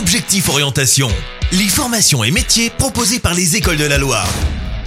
[0.00, 1.08] Objectif Orientation,
[1.52, 4.26] les formations et métiers proposés par les écoles de la Loire.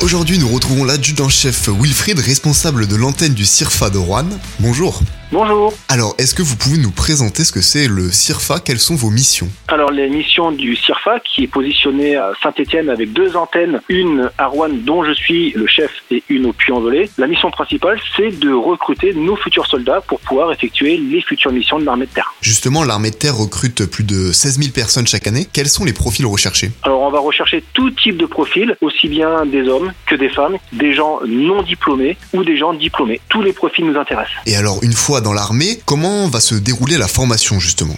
[0.01, 4.25] Aujourd'hui, nous retrouvons l'adjudant-chef Wilfried, responsable de l'antenne du CIRFA de Rouen.
[4.59, 5.03] Bonjour.
[5.33, 5.73] Bonjour.
[5.89, 8.59] Alors, est-ce que vous pouvez nous présenter ce que c'est le CIRFA?
[8.59, 9.49] Quelles sont vos missions?
[9.67, 14.45] Alors, les missions du CIRFA, qui est positionné à Saint-Etienne avec deux antennes, une à
[14.45, 17.09] Rouen dont je suis le chef et une au Puy-en-Velay.
[17.17, 21.79] La mission principale, c'est de recruter nos futurs soldats pour pouvoir effectuer les futures missions
[21.79, 22.31] de l'armée de terre.
[22.41, 25.47] Justement, l'armée de terre recrute plus de 16 000 personnes chaque année.
[25.51, 26.69] Quels sont les profils recherchés?
[26.83, 30.57] Alors, on va rechercher tout type de profils, aussi bien des hommes que des femmes,
[30.73, 33.19] des gens non diplômés ou des gens diplômés.
[33.29, 34.37] Tous les profils nous intéressent.
[34.45, 37.95] Et alors, une fois dans l'armée, comment va se dérouler la formation justement?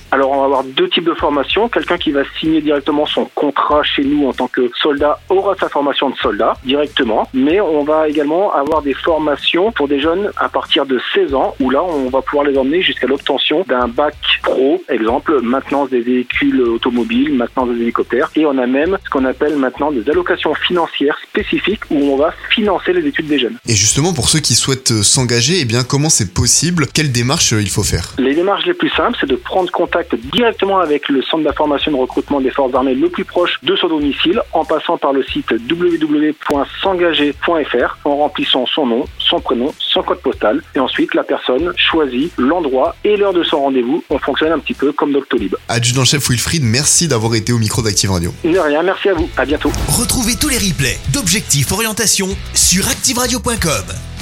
[0.47, 1.69] Va avoir deux types de formation.
[1.69, 5.69] Quelqu'un qui va signer directement son contrat chez nous en tant que soldat aura sa
[5.69, 10.49] formation de soldat directement, mais on va également avoir des formations pour des jeunes à
[10.49, 14.15] partir de 16 ans où là on va pouvoir les emmener jusqu'à l'obtention d'un bac
[14.43, 18.29] pro, exemple maintenance des véhicules automobiles, maintenance des hélicoptères.
[18.35, 22.33] Et on a même ce qu'on appelle maintenant des allocations financières spécifiques où on va
[22.49, 23.57] financer les études des jeunes.
[23.67, 26.87] Et justement pour ceux qui souhaitent s'engager, eh bien comment c'est possible?
[27.15, 28.13] Démarches il faut faire?
[28.17, 31.97] Les démarches les plus simples, c'est de prendre contact directement avec le centre d'information de
[31.97, 35.51] recrutement des forces armées le plus proche de son domicile en passant par le site
[35.51, 42.33] www.s'engager.fr en remplissant son nom, son prénom, son code postal et ensuite la personne choisit
[42.37, 44.03] l'endroit et l'heure de son rendez-vous.
[44.09, 45.55] On fonctionne un petit peu comme Doctolib.
[45.69, 48.33] Adjudant-chef Wilfried, merci d'avoir été au micro d'Active Radio.
[48.43, 49.29] De rien, merci à vous.
[49.37, 49.71] À bientôt.
[49.87, 54.14] Retrouvez tous les replays d'Objectif Orientation sur activeradio.com.